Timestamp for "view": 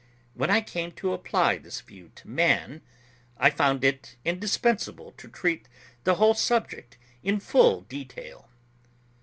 1.81-2.11